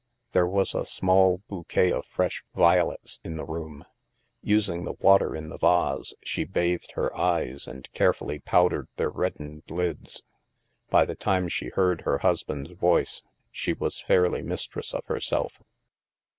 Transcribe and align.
There 0.31 0.47
was 0.47 0.73
a 0.73 0.83
small 0.83 1.43
bouquet 1.47 1.91
of 1.91 2.07
fresh 2.07 2.43
violets 2.55 3.19
in 3.23 3.35
the 3.37 3.45
room. 3.45 3.85
Using 4.41 4.83
the 4.83 4.93
water 4.99 5.35
in 5.35 5.49
the 5.49 5.59
vase, 5.59 6.15
she 6.23 6.43
bathed 6.43 6.93
her 6.93 7.15
eyes 7.15 7.67
and 7.67 7.87
carefully 7.91 8.39
powdered 8.39 8.87
their 8.95 9.11
reddened 9.11 9.61
lids. 9.69 10.23
By 10.89 11.05
the 11.05 11.13
time 11.15 11.49
she 11.49 11.69
heard 11.69 12.01
her 12.01 12.17
husband's 12.17 12.71
voice, 12.71 13.21
she 13.51 13.73
was 13.73 14.01
fairly 14.01 14.41
mistress 14.41 14.91
of 14.95 15.05
herself. 15.05 15.61